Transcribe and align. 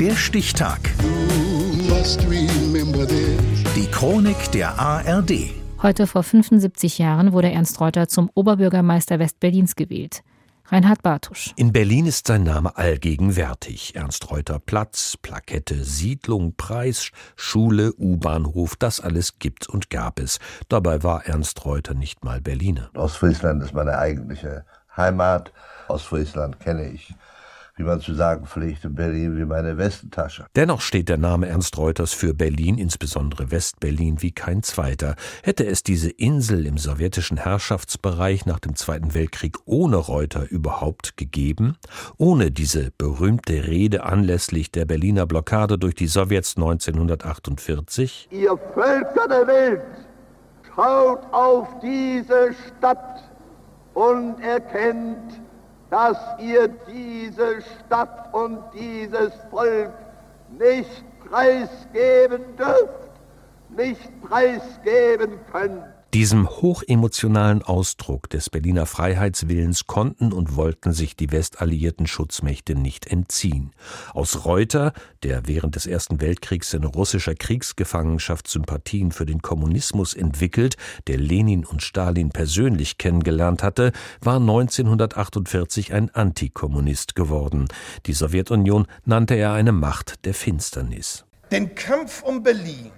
Der 0.00 0.14
Stichtag. 0.14 0.78
Die 3.74 3.90
Chronik 3.90 4.52
der 4.52 4.78
ARD. 4.78 5.50
Heute 5.82 6.06
vor 6.06 6.22
75 6.22 6.98
Jahren 6.98 7.32
wurde 7.32 7.50
Ernst 7.50 7.80
Reuter 7.80 8.06
zum 8.06 8.30
Oberbürgermeister 8.32 9.18
Westberlins 9.18 9.74
gewählt. 9.74 10.22
Reinhard 10.66 11.02
Bartusch. 11.02 11.52
In 11.56 11.72
Berlin 11.72 12.06
ist 12.06 12.28
sein 12.28 12.44
Name 12.44 12.76
allgegenwärtig. 12.76 13.96
Ernst 13.96 14.30
Reuter 14.30 14.60
Platz, 14.60 15.16
Plakette, 15.20 15.82
Siedlung, 15.82 16.54
Preis, 16.56 17.10
Schule, 17.34 17.92
U-Bahnhof, 17.98 18.76
das 18.76 19.00
alles 19.00 19.40
gibt 19.40 19.68
und 19.68 19.90
gab 19.90 20.20
es. 20.20 20.38
Dabei 20.68 21.02
war 21.02 21.26
Ernst 21.26 21.64
Reuter 21.64 21.94
nicht 21.94 22.24
mal 22.24 22.40
Berliner. 22.40 22.90
Ostfriesland 22.94 23.64
ist 23.64 23.74
meine 23.74 23.98
eigentliche 23.98 24.64
Heimat. 24.96 25.52
Ostfriesland 25.88 26.60
kenne 26.60 26.88
ich 26.88 27.12
wie 27.78 27.84
man 27.84 28.00
zu 28.00 28.12
sagen 28.14 28.44
pflegt 28.46 28.84
in 28.84 28.94
Berlin, 28.94 29.36
wie 29.36 29.44
meine 29.44 29.78
Westentasche. 29.78 30.46
Dennoch 30.56 30.80
steht 30.80 31.08
der 31.08 31.16
Name 31.16 31.46
Ernst 31.48 31.78
Reuters 31.78 32.12
für 32.12 32.34
Berlin, 32.34 32.76
insbesondere 32.76 33.52
Westberlin, 33.52 34.20
wie 34.20 34.32
kein 34.32 34.64
zweiter. 34.64 35.14
Hätte 35.44 35.64
es 35.64 35.84
diese 35.84 36.10
Insel 36.10 36.66
im 36.66 36.76
sowjetischen 36.76 37.36
Herrschaftsbereich 37.36 38.46
nach 38.46 38.58
dem 38.58 38.74
Zweiten 38.74 39.14
Weltkrieg 39.14 39.56
ohne 39.64 39.96
Reuter 39.96 40.50
überhaupt 40.50 41.16
gegeben? 41.16 41.76
Ohne 42.16 42.50
diese 42.50 42.90
berühmte 42.98 43.68
Rede 43.68 44.02
anlässlich 44.02 44.72
der 44.72 44.84
Berliner 44.84 45.26
Blockade 45.26 45.78
durch 45.78 45.94
die 45.94 46.08
Sowjets 46.08 46.56
1948? 46.56 48.28
Ihr 48.32 48.58
Völker 48.74 49.28
der 49.28 49.46
Welt, 49.46 49.82
schaut 50.74 51.20
auf 51.32 51.78
diese 51.80 52.54
Stadt 52.76 53.22
und 53.94 54.40
erkennt, 54.40 55.40
dass 55.90 56.18
ihr 56.38 56.68
diese 56.68 57.62
Stadt 57.62 58.32
und 58.32 58.62
dieses 58.74 59.32
Volk 59.50 59.92
nicht 60.50 61.04
preisgeben 61.28 62.56
dürft, 62.56 63.10
nicht 63.70 64.22
preisgeben 64.22 65.38
könnt. 65.50 65.84
Diesem 66.14 66.48
hochemotionalen 66.48 67.60
Ausdruck 67.60 68.30
des 68.30 68.48
Berliner 68.48 68.86
Freiheitswillens 68.86 69.86
konnten 69.86 70.32
und 70.32 70.56
wollten 70.56 70.94
sich 70.94 71.16
die 71.16 71.30
westalliierten 71.32 72.06
Schutzmächte 72.06 72.74
nicht 72.74 73.06
entziehen. 73.06 73.72
Aus 74.14 74.46
Reuter, 74.46 74.94
der 75.22 75.46
während 75.46 75.76
des 75.76 75.86
Ersten 75.86 76.22
Weltkriegs 76.22 76.72
in 76.72 76.84
russischer 76.84 77.34
Kriegsgefangenschaft 77.34 78.48
Sympathien 78.48 79.12
für 79.12 79.26
den 79.26 79.42
Kommunismus 79.42 80.14
entwickelt, 80.14 80.78
der 81.08 81.18
Lenin 81.18 81.66
und 81.66 81.82
Stalin 81.82 82.30
persönlich 82.30 82.96
kennengelernt 82.96 83.62
hatte, 83.62 83.92
war 84.22 84.36
1948 84.36 85.92
ein 85.92 86.08
Antikommunist 86.14 87.16
geworden. 87.16 87.68
Die 88.06 88.14
Sowjetunion 88.14 88.86
nannte 89.04 89.34
er 89.34 89.52
eine 89.52 89.72
Macht 89.72 90.24
der 90.24 90.32
Finsternis. 90.32 91.26
Den 91.50 91.74
Kampf 91.74 92.22
um 92.22 92.42
Berlin 92.42 92.92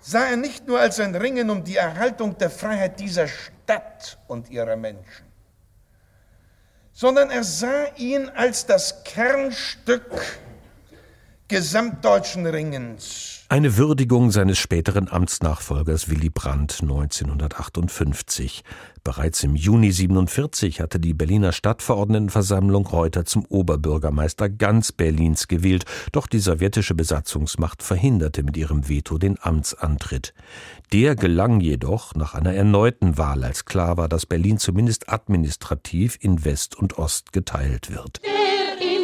sah 0.00 0.26
er 0.26 0.36
nicht 0.36 0.66
nur 0.66 0.80
als 0.80 0.98
ein 1.00 1.14
Ringen 1.14 1.50
um 1.50 1.64
die 1.64 1.76
Erhaltung 1.76 2.36
der 2.38 2.50
Freiheit 2.50 2.98
dieser 3.00 3.28
Stadt 3.28 4.18
und 4.26 4.50
ihrer 4.50 4.76
Menschen, 4.76 5.26
sondern 6.92 7.30
er 7.30 7.44
sah 7.44 7.86
ihn 7.96 8.28
als 8.30 8.66
das 8.66 9.04
Kernstück 9.04 10.10
gesamtdeutschen 11.50 12.46
Ringens 12.46 13.40
eine 13.52 13.76
Würdigung 13.76 14.30
seines 14.30 14.58
späteren 14.58 15.08
Amtsnachfolgers 15.08 16.08
Willy 16.08 16.30
Brandt 16.30 16.78
1958. 16.82 18.62
Bereits 19.02 19.42
im 19.42 19.56
Juni 19.56 19.90
47 19.90 20.80
hatte 20.80 21.00
die 21.00 21.14
Berliner 21.14 21.50
Stadtverordnetenversammlung 21.50 22.86
Reuter 22.86 23.24
zum 23.24 23.44
Oberbürgermeister 23.46 24.48
ganz 24.48 24.92
Berlins 24.92 25.48
gewählt, 25.48 25.84
doch 26.12 26.28
die 26.28 26.38
sowjetische 26.38 26.94
Besatzungsmacht 26.94 27.82
verhinderte 27.82 28.44
mit 28.44 28.56
ihrem 28.56 28.88
Veto 28.88 29.18
den 29.18 29.36
Amtsantritt. 29.42 30.32
Der 30.92 31.16
gelang 31.16 31.58
jedoch 31.58 32.14
nach 32.14 32.34
einer 32.34 32.54
erneuten 32.54 33.18
Wahl, 33.18 33.42
als 33.42 33.64
klar 33.64 33.96
war, 33.96 34.08
dass 34.08 34.26
Berlin 34.26 34.58
zumindest 34.58 35.08
administrativ 35.08 36.16
in 36.20 36.44
West 36.44 36.76
und 36.76 36.98
Ost 36.98 37.32
geteilt 37.32 37.90
wird. 37.90 38.20
oft 38.20 38.99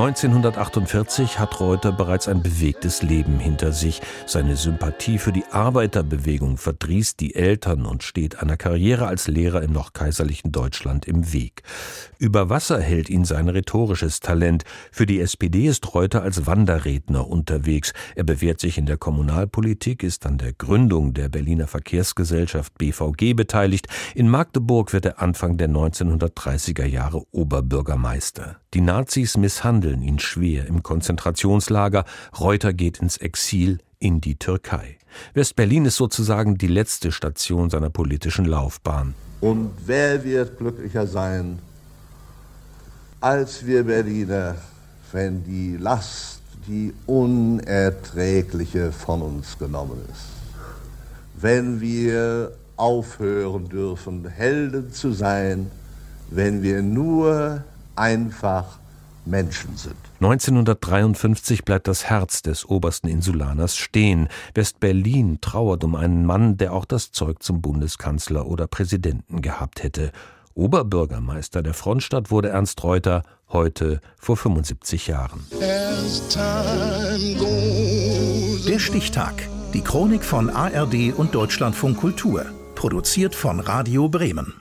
1948 0.00 1.38
hat 1.38 1.60
Reuter 1.60 1.92
bereits 1.92 2.26
ein 2.26 2.42
bewegtes 2.42 3.02
Leben 3.02 3.38
hinter 3.38 3.70
sich. 3.72 4.00
Seine 4.24 4.56
Sympathie 4.56 5.18
für 5.18 5.30
die 5.30 5.44
Arbeiterbewegung 5.50 6.56
verdrießt 6.56 7.20
die 7.20 7.34
Eltern 7.34 7.84
und 7.84 8.02
steht 8.02 8.40
einer 8.40 8.56
Karriere 8.56 9.08
als 9.08 9.28
Lehrer 9.28 9.60
im 9.60 9.72
noch 9.72 9.92
kaiserlichen 9.92 10.52
Deutschland 10.52 11.06
im 11.06 11.34
Weg. 11.34 11.64
Über 12.18 12.48
Wasser 12.48 12.80
hält 12.80 13.10
ihn 13.10 13.26
sein 13.26 13.50
rhetorisches 13.50 14.20
Talent. 14.20 14.64
Für 14.90 15.04
die 15.04 15.20
SPD 15.20 15.66
ist 15.66 15.92
Reuter 15.92 16.22
als 16.22 16.46
Wanderredner 16.46 17.28
unterwegs. 17.28 17.92
Er 18.14 18.24
bewährt 18.24 18.60
sich 18.60 18.78
in 18.78 18.86
der 18.86 18.96
Kommunalpolitik, 18.96 20.02
ist 20.02 20.24
an 20.24 20.38
der 20.38 20.54
Gründung 20.54 21.12
der 21.12 21.28
Berliner 21.28 21.66
Verkehrsgesellschaft 21.66 22.72
BVG 22.78 23.34
beteiligt. 23.34 23.86
In 24.14 24.30
Magdeburg 24.30 24.94
wird 24.94 25.04
er 25.04 25.20
Anfang 25.20 25.58
der 25.58 25.68
1930er 25.68 26.86
Jahre 26.86 27.22
Oberbürgermeister. 27.32 28.56
Die 28.72 28.80
Nazis 28.80 29.36
misshandeln 29.36 29.89
ihn 29.94 30.18
schwer 30.18 30.66
im 30.66 30.82
Konzentrationslager. 30.82 32.04
Reuter 32.38 32.72
geht 32.72 32.98
ins 32.98 33.16
Exil 33.16 33.78
in 33.98 34.20
die 34.20 34.36
Türkei. 34.36 34.96
West-Berlin 35.34 35.84
ist 35.84 35.96
sozusagen 35.96 36.56
die 36.56 36.66
letzte 36.66 37.12
Station 37.12 37.70
seiner 37.70 37.90
politischen 37.90 38.44
Laufbahn. 38.44 39.14
Und 39.40 39.70
wer 39.86 40.22
wird 40.24 40.58
glücklicher 40.58 41.06
sein 41.06 41.58
als 43.20 43.66
wir 43.66 43.84
Berliner, 43.84 44.56
wenn 45.12 45.44
die 45.44 45.76
Last, 45.76 46.40
die 46.66 46.92
unerträgliche 47.06 48.92
von 48.92 49.20
uns 49.20 49.58
genommen 49.58 50.00
ist? 50.10 50.26
Wenn 51.38 51.80
wir 51.80 52.52
aufhören 52.76 53.68
dürfen, 53.68 54.26
Helden 54.26 54.92
zu 54.92 55.12
sein, 55.12 55.70
wenn 56.30 56.62
wir 56.62 56.80
nur 56.82 57.64
einfach 57.96 58.79
Menschen 59.30 59.76
sind. 59.76 59.96
1953 60.20 61.64
bleibt 61.64 61.88
das 61.88 62.04
Herz 62.04 62.42
des 62.42 62.68
obersten 62.68 63.08
Insulaners 63.08 63.76
stehen. 63.76 64.28
West-Berlin 64.54 65.38
trauert 65.40 65.84
um 65.84 65.94
einen 65.94 66.26
Mann, 66.26 66.56
der 66.56 66.72
auch 66.74 66.84
das 66.84 67.12
Zeug 67.12 67.42
zum 67.42 67.62
Bundeskanzler 67.62 68.46
oder 68.46 68.66
Präsidenten 68.66 69.40
gehabt 69.40 69.82
hätte. 69.82 70.12
Oberbürgermeister 70.54 71.62
der 71.62 71.74
Frontstadt 71.74 72.30
wurde 72.30 72.50
Ernst 72.50 72.82
Reuter 72.82 73.22
heute 73.48 74.00
vor 74.18 74.36
75 74.36 75.06
Jahren. 75.06 75.46
Der 78.66 78.78
Stichtag. 78.78 79.48
Die 79.72 79.82
Chronik 79.82 80.24
von 80.24 80.50
ARD 80.50 81.14
und 81.16 81.34
Deutschlandfunk 81.34 81.98
Kultur. 81.98 82.44
Produziert 82.74 83.34
von 83.34 83.60
Radio 83.60 84.08
Bremen. 84.08 84.54